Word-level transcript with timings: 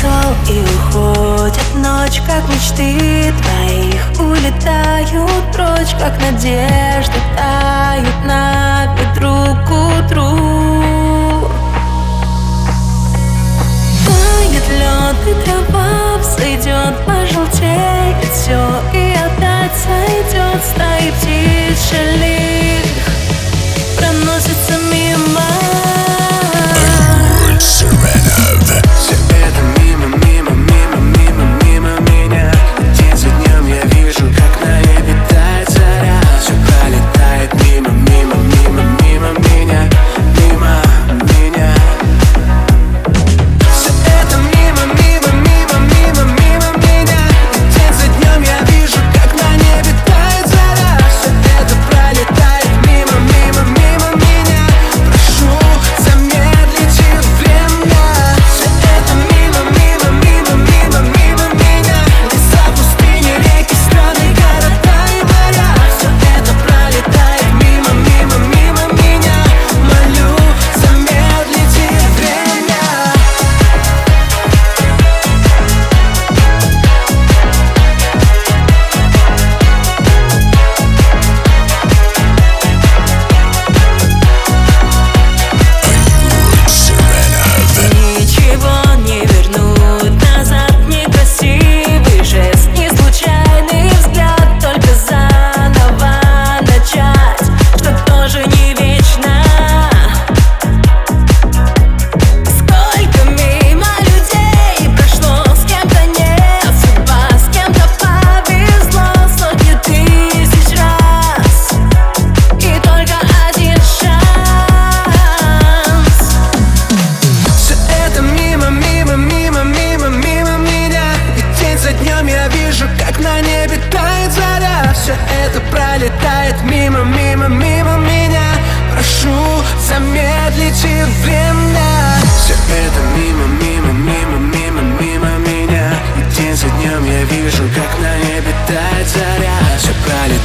ушел 0.00 0.34
и 0.48 0.60
уходит 0.60 1.74
ночь, 1.74 2.20
как 2.26 2.48
мечты 2.48 3.32
твоих. 3.42 4.20
Улетают 4.20 5.52
прочь, 5.52 5.94
как 5.98 6.18
надежды 6.20 7.18
тают 7.36 8.24
на 8.24 8.94
ветру 8.96 9.56
к 9.66 9.70
утру. 9.70 11.48
Тает 14.06 14.68
лед 14.68 15.16
и 15.28 15.44
трава 15.44 16.18
взойдет, 16.18 16.94
пожелтеет 17.06 17.89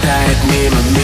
летает 0.00 0.38
мимо 0.44 0.80
меня 0.90 0.99